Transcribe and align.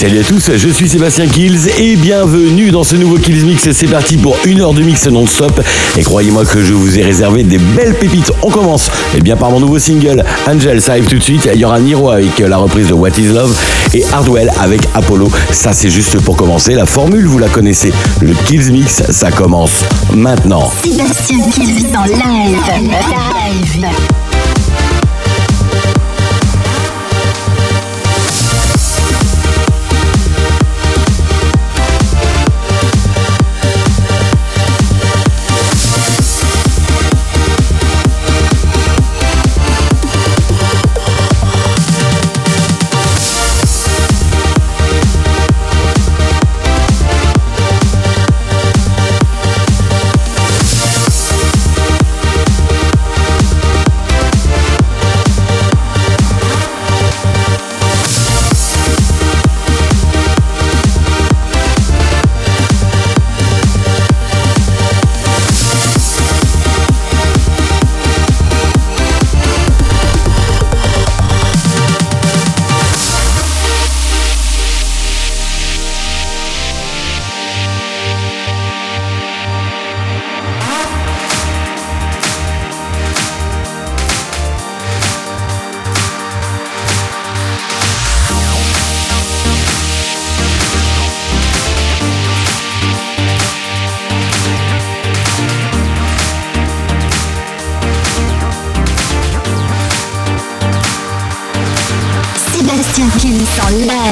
Salut 0.00 0.20
à 0.20 0.24
tous, 0.24 0.56
je 0.56 0.68
suis 0.70 0.88
Sébastien 0.88 1.26
Kills 1.26 1.68
et 1.78 1.94
bienvenue 1.94 2.70
dans 2.70 2.84
ce 2.84 2.96
nouveau 2.96 3.18
Kills 3.18 3.44
Mix. 3.44 3.70
C'est 3.70 3.86
parti 3.86 4.16
pour 4.16 4.34
une 4.46 4.62
heure 4.62 4.72
de 4.72 4.80
mix 4.80 5.06
non-stop. 5.08 5.60
Et 5.98 6.02
croyez-moi 6.02 6.46
que 6.46 6.64
je 6.64 6.72
vous 6.72 6.98
ai 6.98 7.02
réservé 7.02 7.44
des 7.44 7.58
belles 7.58 7.94
pépites. 7.94 8.32
On 8.42 8.48
commence 8.48 8.90
eh 9.14 9.20
bien 9.20 9.36
par 9.36 9.50
mon 9.50 9.60
nouveau 9.60 9.78
single 9.78 10.24
Angel, 10.48 10.80
ça 10.80 10.92
arrive 10.92 11.04
tout 11.04 11.18
de 11.18 11.22
suite. 11.22 11.50
Il 11.52 11.60
y 11.60 11.66
aura 11.66 11.78
Niro 11.80 12.08
avec 12.08 12.38
la 12.38 12.56
reprise 12.56 12.88
de 12.88 12.94
What 12.94 13.10
is 13.18 13.26
Love 13.26 13.54
et 13.92 14.02
Hardwell 14.10 14.50
avec 14.58 14.80
Apollo. 14.94 15.30
Ça 15.50 15.74
c'est 15.74 15.90
juste 15.90 16.18
pour 16.22 16.34
commencer. 16.34 16.72
La 16.72 16.86
formule, 16.86 17.26
vous 17.26 17.38
la 17.38 17.48
connaissez. 17.48 17.92
Le 18.22 18.32
Kills 18.46 18.72
Mix, 18.72 19.02
ça 19.10 19.30
commence 19.30 19.84
maintenant. 20.14 20.72
Sébastien 20.82 21.40
Kills 21.50 21.94
en 21.94 22.04
live. 22.04 22.56
Live. 22.80 24.09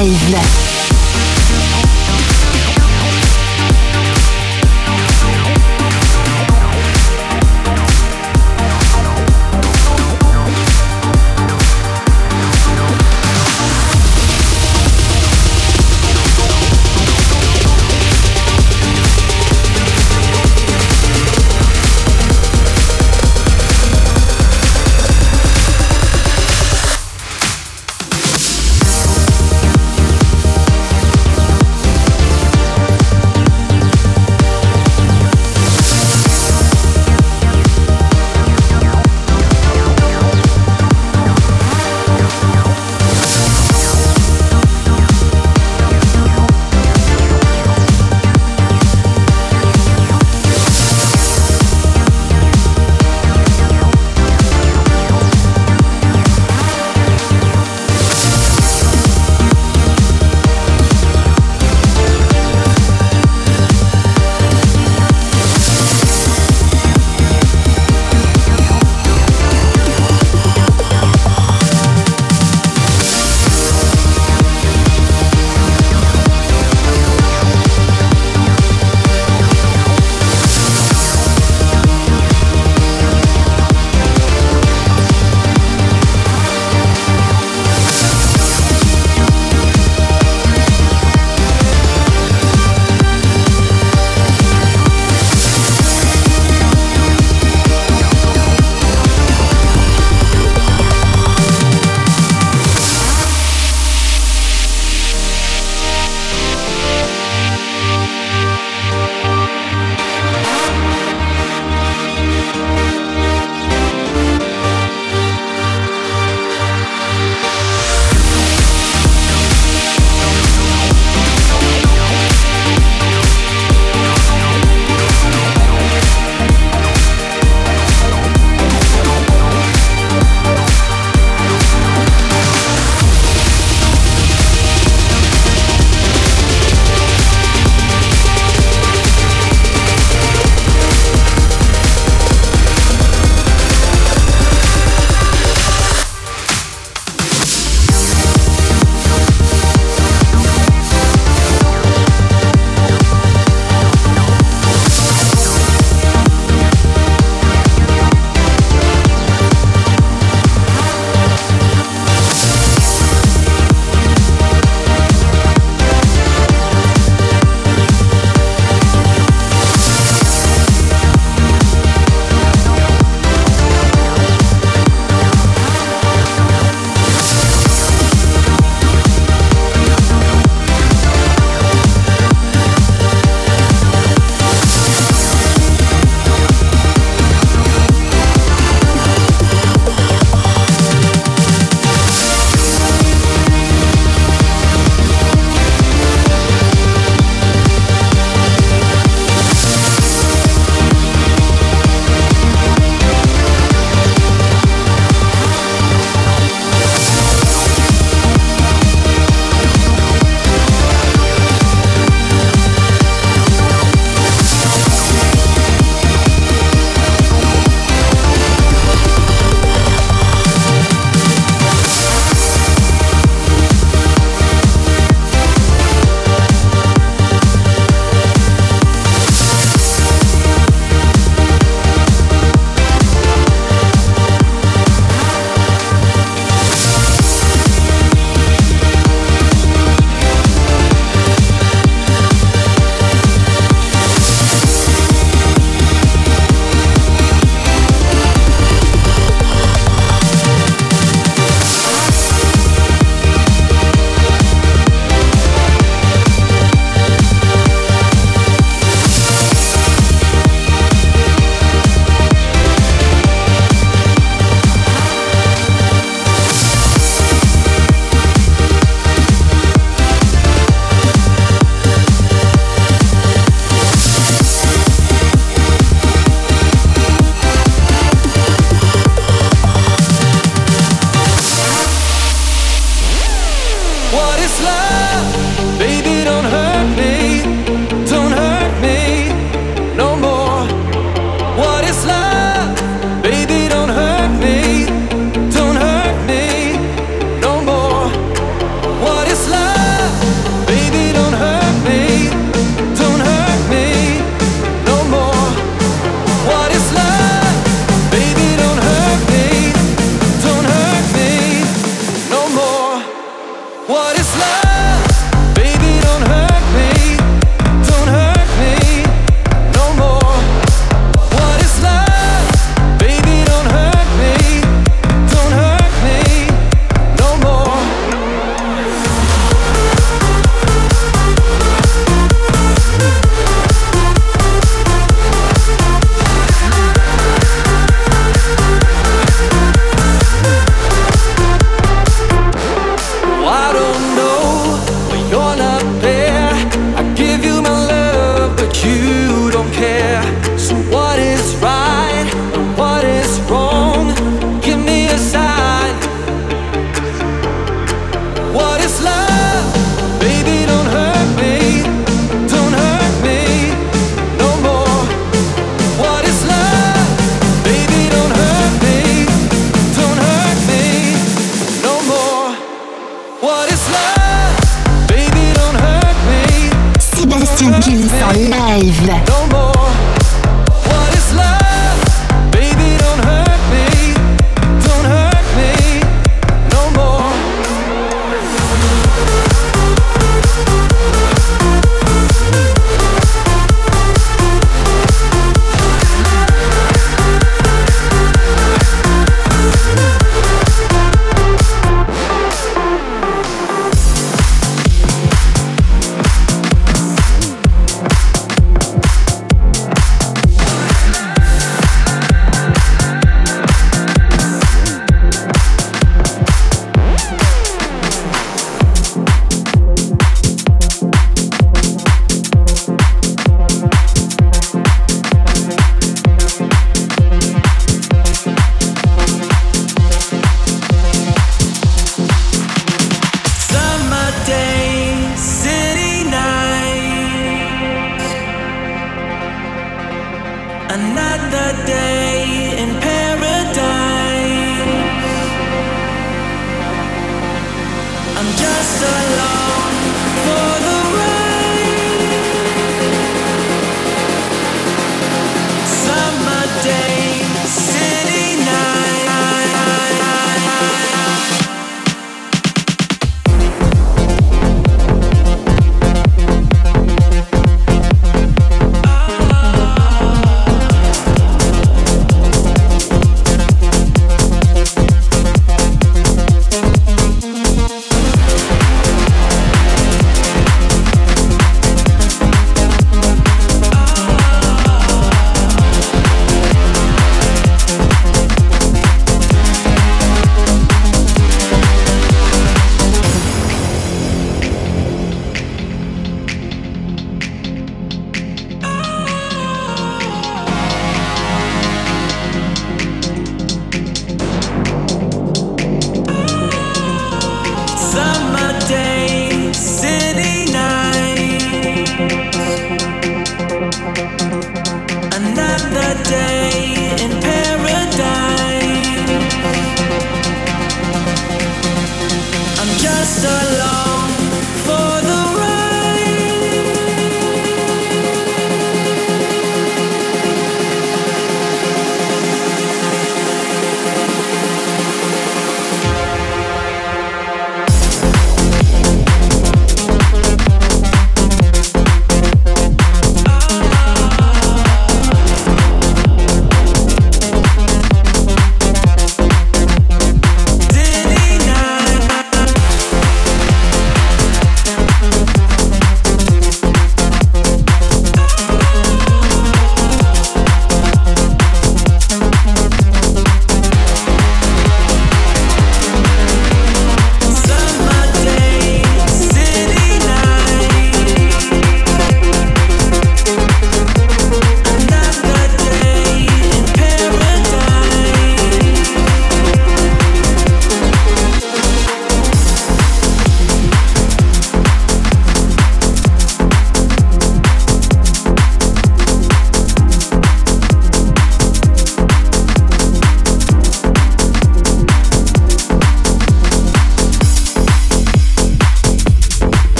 Live. 0.00 0.67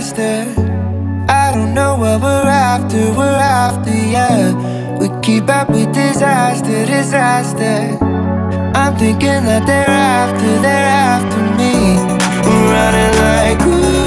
Faster. 0.00 0.54
I 1.28 1.52
don't 1.52 1.74
know 1.74 1.96
what 1.96 2.20
we're 2.20 2.48
after, 2.48 3.12
we're 3.18 3.40
after, 3.64 3.90
yeah. 3.90 4.54
We 4.98 5.08
keep 5.22 5.48
up 5.48 5.70
with 5.70 5.92
disaster, 5.92 6.86
disaster. 6.86 7.98
I'm 8.74 8.96
thinking 8.96 9.42
that 9.50 9.66
they're 9.66 9.90
after, 9.90 10.50
they're 10.60 10.90
after 11.10 11.42
me. 11.58 11.74
We're 12.44 12.66
running 12.74 13.14
like 13.26 13.60
ooh, 13.66 13.98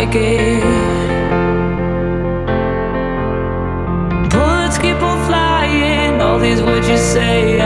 like 0.05 0.17
it. 0.17 0.63
Bullets 4.31 4.79
keep 4.79 5.01
on 5.01 5.27
flying, 5.27 6.21
all 6.21 6.39
these 6.39 6.61
words 6.63 6.89
you 6.89 6.97
say. 6.97 7.62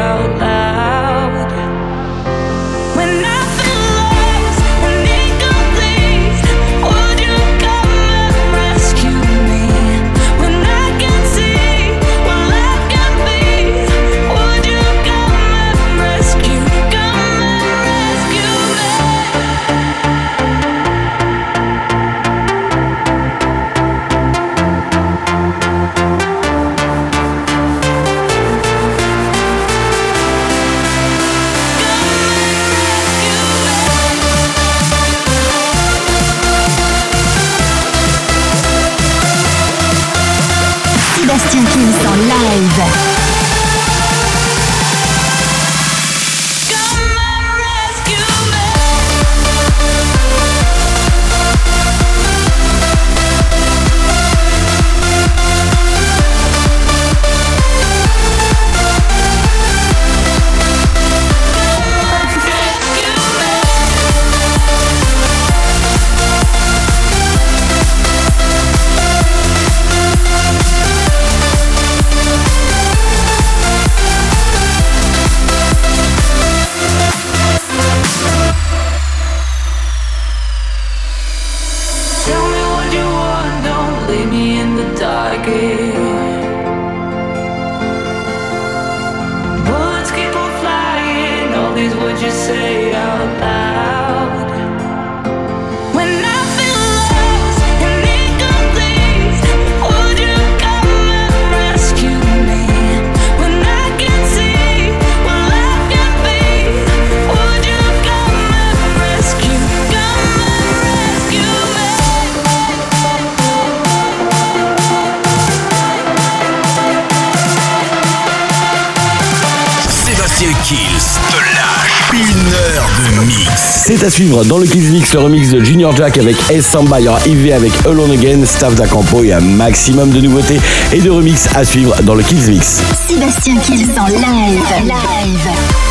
est 123.97 124.05
à 124.05 124.11
suivre 124.11 124.45
dans 124.45 124.59
le 124.59 124.67
Kids 124.67 124.91
Mix 124.91 125.13
le 125.15 125.21
remix 125.21 125.51
de 125.51 125.61
Junior 125.63 125.95
Jack 125.95 126.19
avec 126.19 126.37
S 126.51 126.67
Samba, 126.67 127.01
il 127.01 127.05
y 127.05 127.09
aura 127.09 127.21
IV 127.27 127.53
avec 127.53 127.73
Alone 127.87 128.11
Again, 128.11 128.45
Staff 128.45 128.75
d'Acampo 128.75 129.23
et 129.23 129.33
un 129.33 129.41
maximum 129.41 130.11
de 130.11 130.21
nouveautés 130.21 130.61
et 130.93 131.01
de 131.01 131.11
remix 131.11 131.49
à 131.55 131.65
suivre 131.65 131.95
dans 132.03 132.15
le 132.15 132.23
Kids 132.23 132.51
Mix. 132.51 132.83
Sébastien 133.09 133.57
Kills 133.59 133.89
en 133.99 134.07
live. 134.07 135.86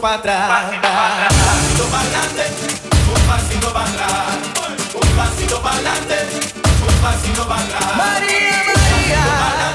para 0.00 0.14
atrás. 0.16 0.64
Un 0.72 0.80
pasito 0.80 1.84
para 1.90 2.02
adelante, 2.02 2.44
un 3.14 3.22
pasito 3.26 3.72
para 3.72 3.88
atrás. 3.88 4.38
Un 4.94 5.16
pasito 5.16 5.62
para 5.62 5.74
adelante, 5.74 6.16
un 6.86 7.02
pasito 7.02 7.48
para 7.48 7.60
atrás. 7.62 7.96
María, 7.96 8.64
María. 8.66 9.18
Un 9.18 9.38
pasito 9.38 9.38
para 9.38 9.68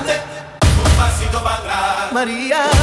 un 0.84 0.92
pasito 0.98 1.44
para 1.44 1.56
atrás. 1.56 2.12
María. 2.14 2.83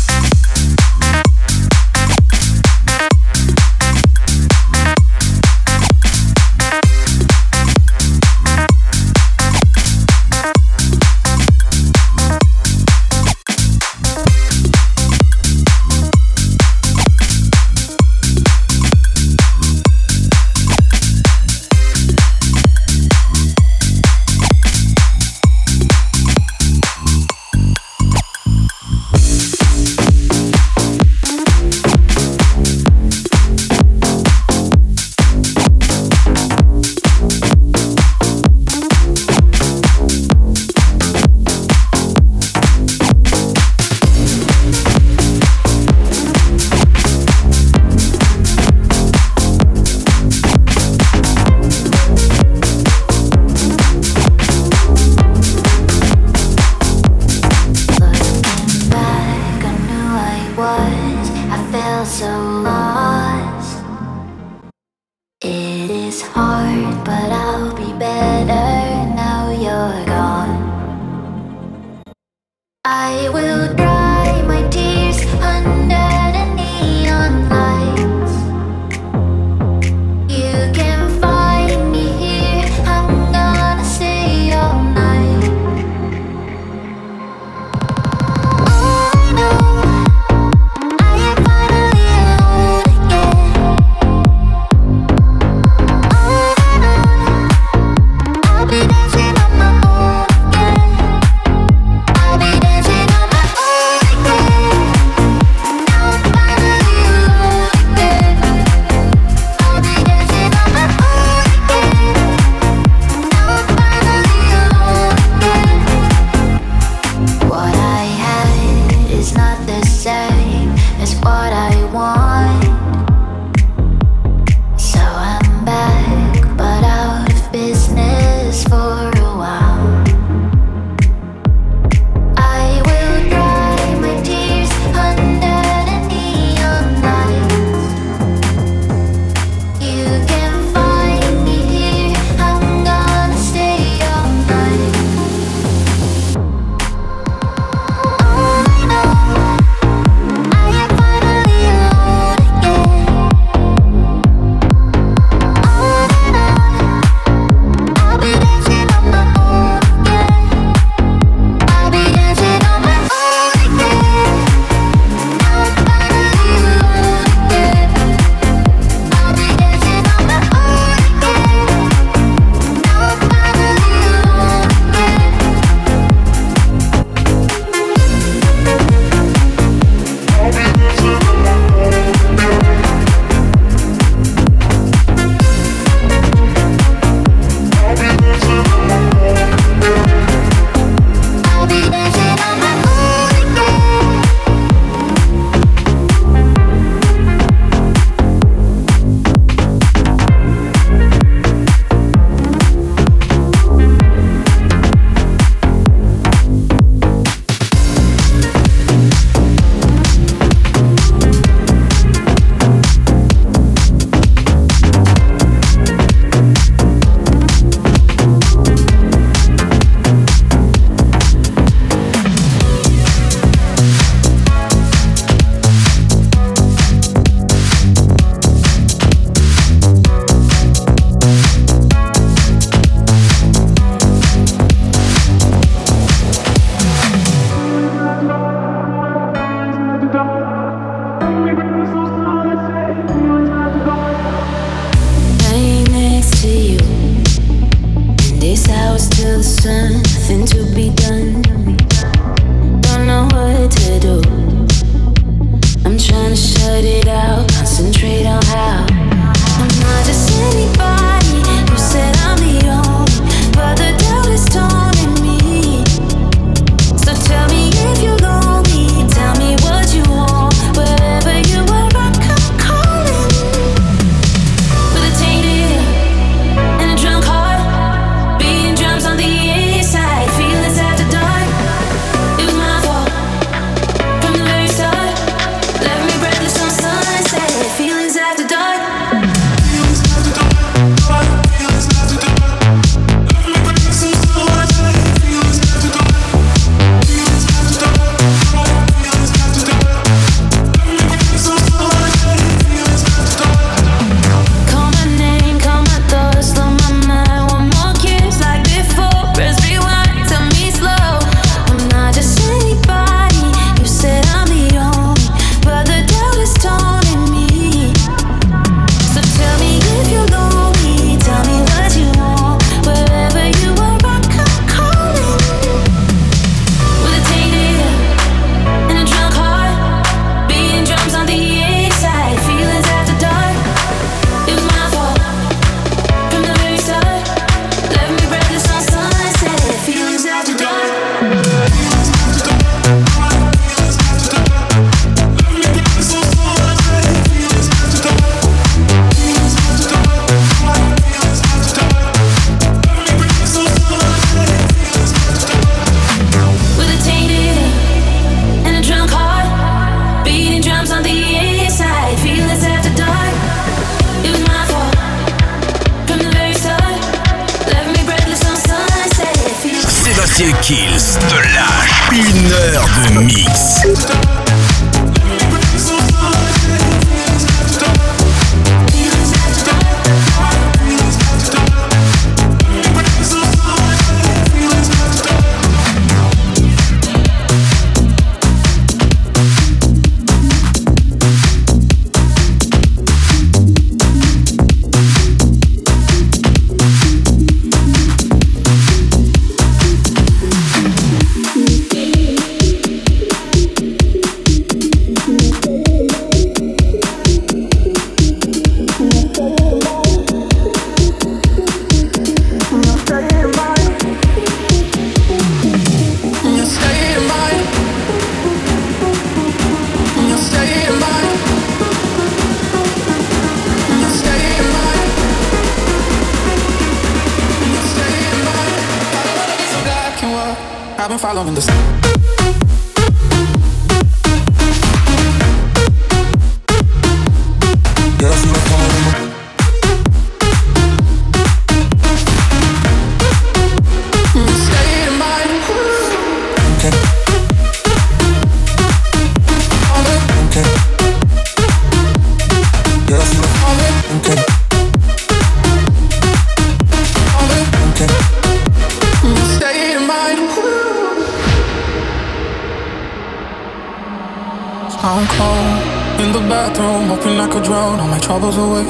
Troubles 468.31 468.57
away. 468.57 468.87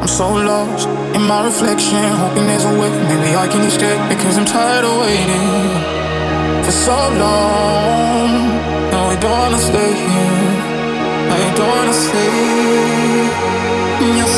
I'm 0.00 0.08
so 0.08 0.28
lost 0.32 0.88
in 1.14 1.22
my 1.30 1.44
reflection, 1.44 2.04
hoping 2.22 2.46
there's 2.46 2.64
a 2.64 2.74
way. 2.80 2.90
Maybe 3.10 3.30
I 3.44 3.46
can 3.52 3.62
escape 3.70 4.00
because 4.08 4.38
I'm 4.38 4.46
tired 4.46 4.84
of 4.90 4.94
waiting 5.04 5.48
for 6.64 6.74
so 6.86 6.98
long. 7.22 8.30
No, 8.92 8.98
I 9.12 9.16
don't 9.22 9.38
wanna 9.42 9.60
stay 9.70 9.92
here. 10.04 10.54
I 11.36 11.40
don't 11.58 11.70
wanna 11.74 11.96
stay. 12.06 12.32
In 14.04 14.10
your 14.20 14.32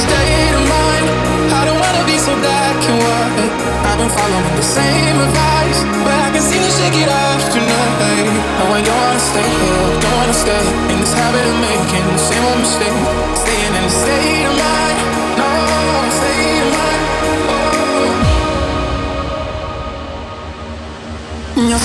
I've 3.95 4.01
been 4.01 4.11
following 4.11 4.57
the 4.57 4.63
same 4.63 5.21
advice, 5.23 5.85
but 6.03 6.19
I 6.27 6.35
can 6.35 6.43
see 6.43 6.59
you 6.59 6.67
shake 6.67 6.99
it 6.99 7.07
off 7.09 7.47
tonight. 7.55 8.27
No, 8.59 8.75
I 8.75 8.83
don't 8.83 8.91
wanna 8.91 9.23
stay 9.23 9.47
here. 9.47 10.01
Don't 10.03 10.17
wanna 10.19 10.35
stay 10.35 10.67
in 10.91 10.99
this 10.99 11.15
habit 11.15 11.47
of 11.47 11.55
making 11.63 12.03
the 12.03 12.19
same 12.19 12.43
old 12.43 12.59
mistake. 12.59 12.91
Staying 13.39 13.71
in 13.79 13.85
the 13.87 13.95
state 13.95 14.51
of 14.51 14.57
mind, 14.59 14.99
no, 15.39 15.47
state 16.11 16.59
of 16.67 16.75
mind. 16.75 17.03
Oh. 17.55 18.19
Your 21.71 21.79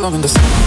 state 0.00 0.06
of 0.06 0.12
mind. 0.12 0.50
I've 0.50 0.59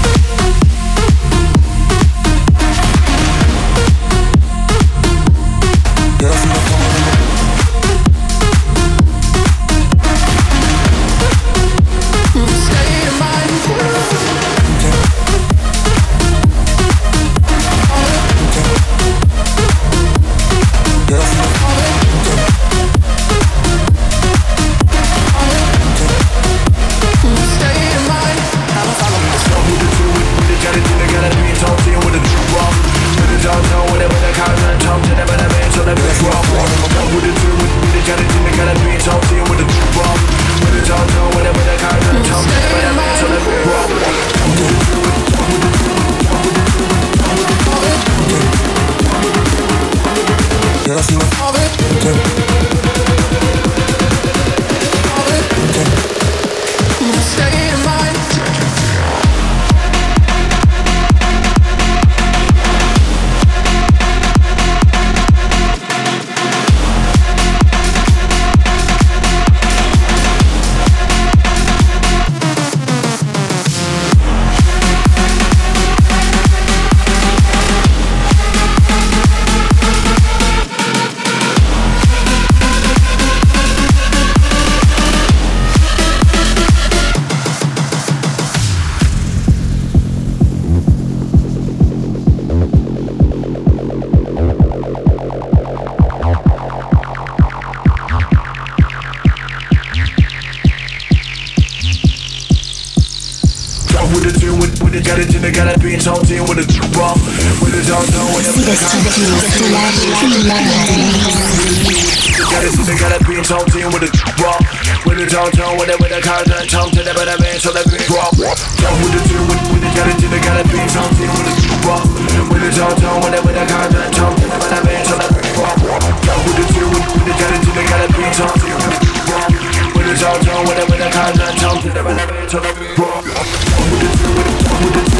been 132.79 132.95
following 132.95 133.99
the 133.99 134.09
sun. 134.17 134.83
With 134.83 134.93
the 134.93 135.12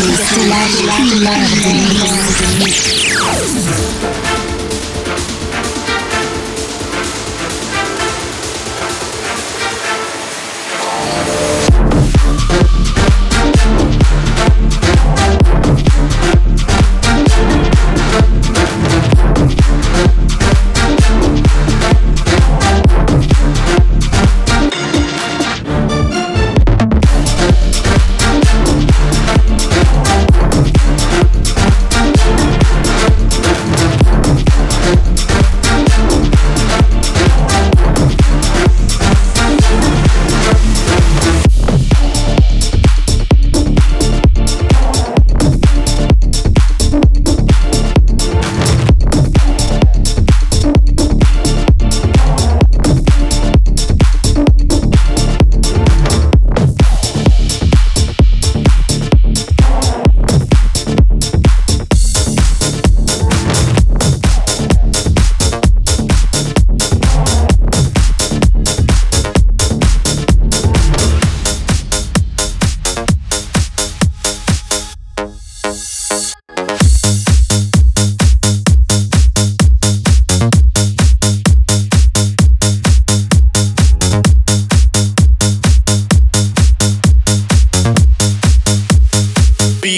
Décalage, 0.00 0.84
une 1.00 1.26
heure 1.26 1.34
de 1.34 1.72
mix. 1.72 2.17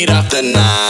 beat 0.01 0.11
up 0.11 0.31
the 0.31 0.41
night. 0.41 0.90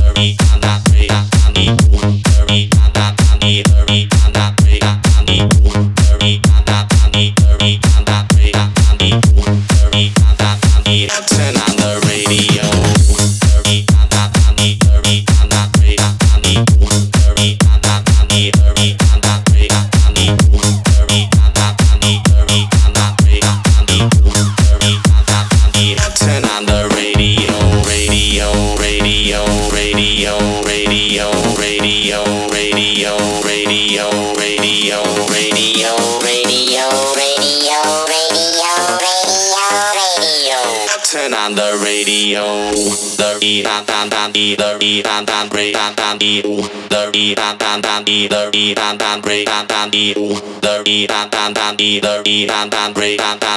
yo, 42.31 42.71
the 43.19 43.37
e 43.41 43.61
dan 43.61 43.83
dan 43.85 44.09
dan 44.09 44.31
e 44.33 44.55
the 44.55 44.77
e 44.79 45.01
dan 45.01 45.25
dan 45.25 45.49
re 45.49 45.71
dan 45.71 45.93
dan 45.95 46.17
e 46.21 46.41
u, 46.45 46.61
the 46.89 47.11
e 47.13 47.35
dan 47.35 47.57
dan 47.57 47.81
dan 47.81 48.03
e 48.07 48.27
the 48.27 48.49
e 48.53 48.73
dan 48.73 48.97
dan 48.97 49.21
re 49.21 49.43
dan 49.43 49.65
dan 49.67 49.89
e 49.93 50.13
u, 50.15 50.29
the 50.61 50.81
e 50.85 51.07
dan 51.07 51.29
dan 51.29 51.53
dan 51.53 51.75
e 51.77 51.99
the 51.99 52.21
e 52.25 52.45
dan 52.45 52.69
dan 52.69 52.93
re 52.93 53.17
dan 53.17 53.37
dan 53.39 53.51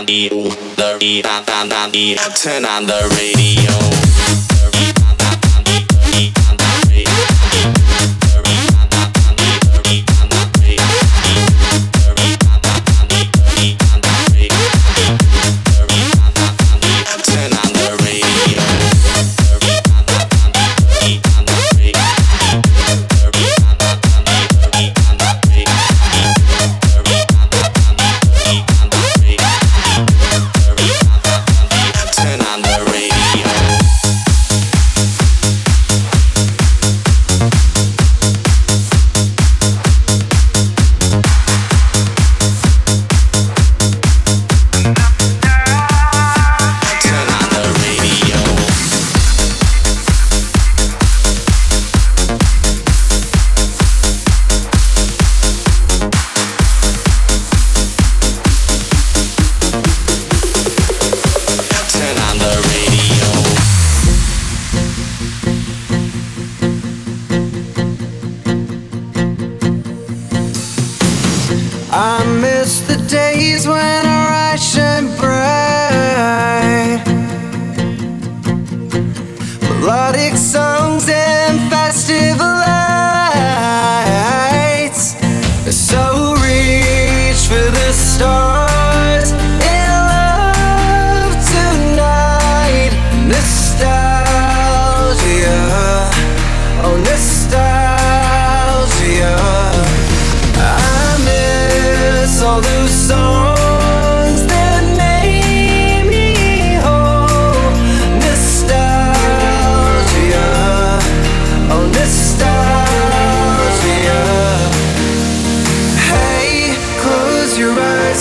turn 2.45 2.64
on 2.66 2.87
the 2.87 3.01
radio. 3.16 4.54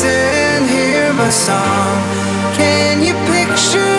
and 0.01 0.67
hear 0.67 1.13
my 1.13 1.29
song. 1.29 2.01
Can 2.55 3.03
you 3.03 3.13
picture? 3.31 3.92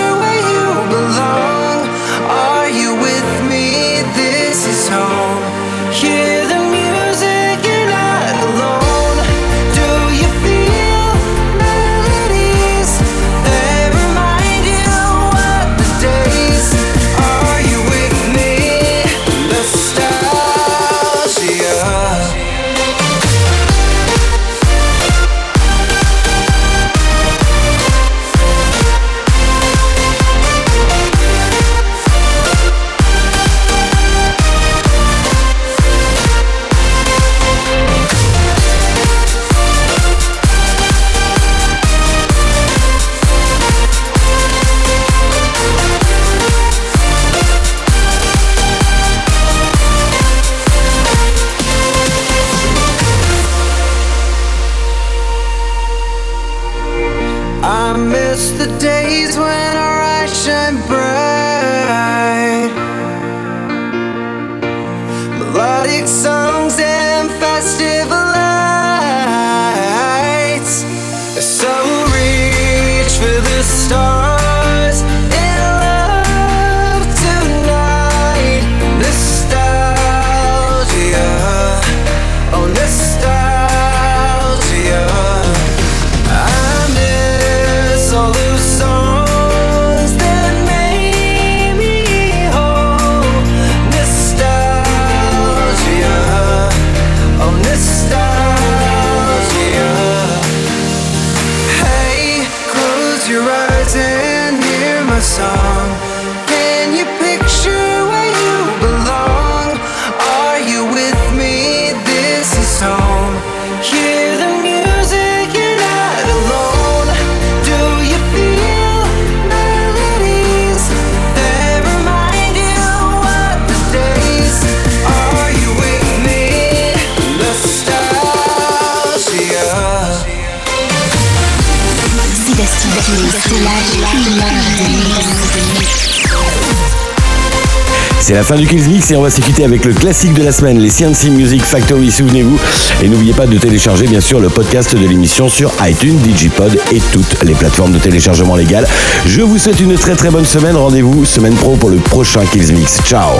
C'est 138.27 138.33
la 138.33 138.43
fin 138.43 138.57
du 138.57 138.67
Kills 138.67 138.89
Mix 138.89 139.11
et 139.11 139.17
on 139.17 139.21
va 139.21 139.29
s'écouter 139.29 139.65
avec 139.65 139.85
le 139.85 139.93
classique 139.93 140.33
de 140.33 140.43
la 140.43 140.51
semaine, 140.51 140.79
les 140.79 140.89
CNC 140.89 141.29
Music 141.29 141.63
Factory, 141.63 142.11
souvenez-vous. 142.11 142.59
Et 143.03 143.09
n'oubliez 143.11 143.35
pas 143.35 143.47
de 143.47 143.59
télécharger 143.59 144.07
bien 144.07 144.23
sûr 144.23 144.41
le 144.41 144.49
podcast 144.49 144.97
de 144.97 145.07
l'émission 145.07 145.51
sur 145.51 145.71
iTunes, 145.87 146.17
Digipod 146.17 146.75
et 146.91 147.03
toutes 147.13 147.43
les 147.43 147.53
plateformes 147.53 147.93
de 147.93 147.99
téléchargement 147.99 148.57
légales. 148.57 148.89
Je 149.27 149.43
vous 149.43 149.59
souhaite 149.59 149.79
une 149.79 149.95
très 149.97 150.17
très 150.17 150.31
bonne 150.31 150.47
semaine. 150.47 150.75
Rendez-vous 150.75 151.27
semaine 151.27 151.53
pro 151.55 151.77
pour 151.77 151.91
le 151.91 151.99
prochain 151.99 152.47
Kills 152.47 152.73
Mix. 152.73 153.03
Ciao 153.05 153.33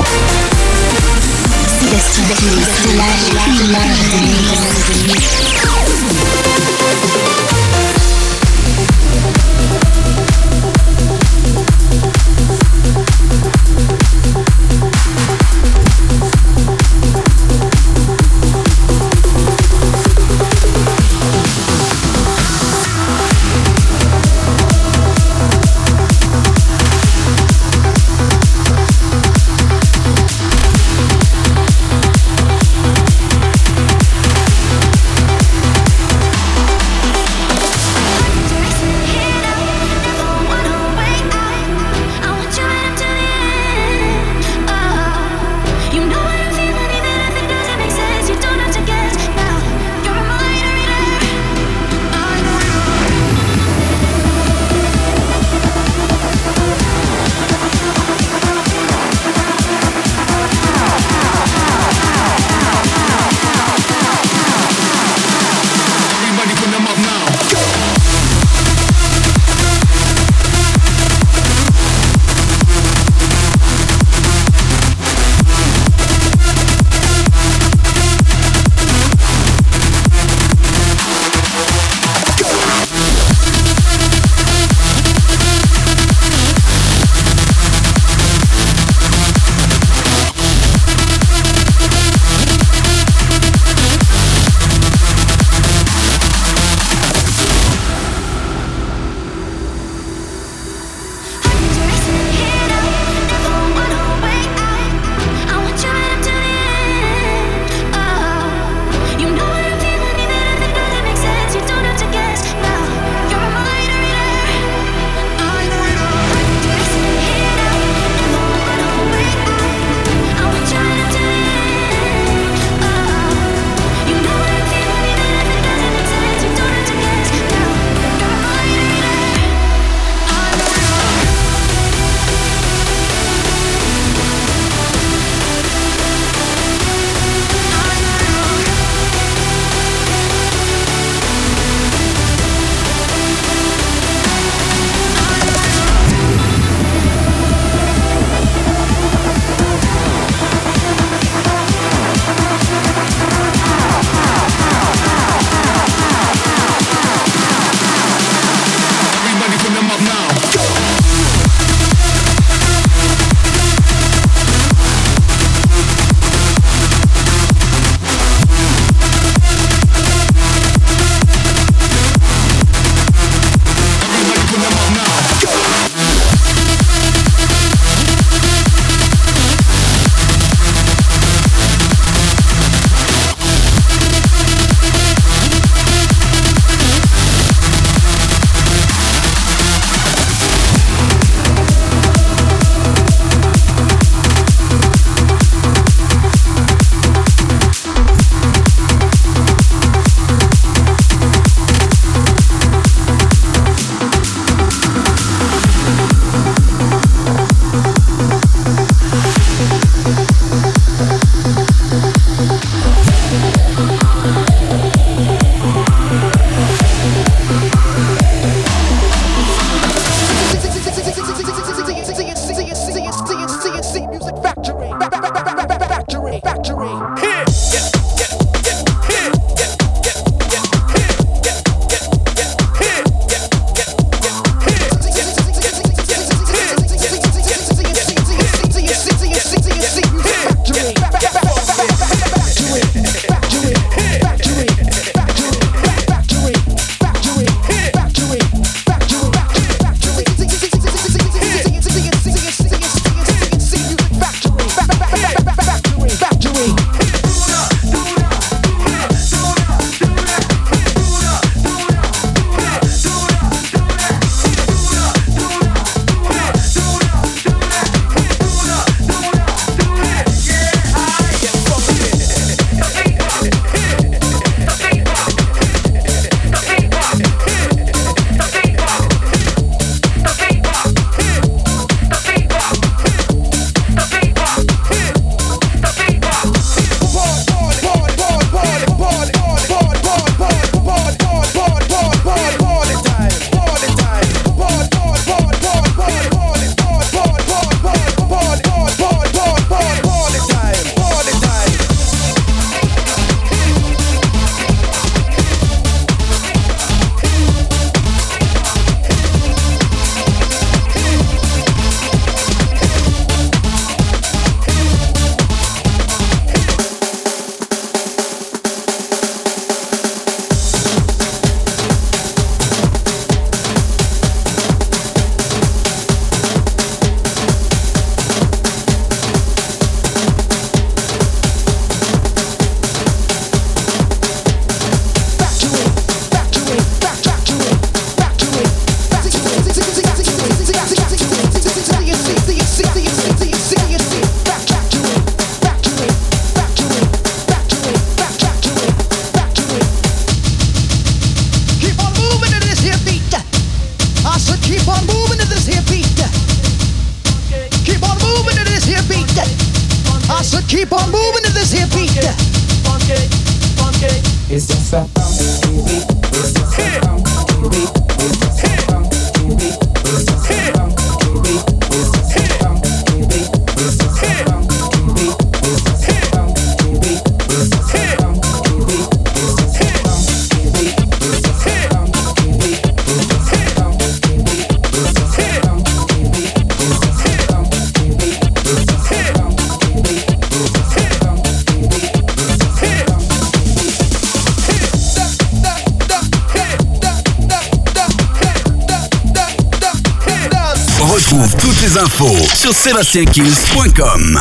sébastienkills.com. 402.85 404.37